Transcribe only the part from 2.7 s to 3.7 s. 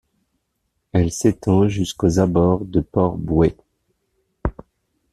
Port-Bouët.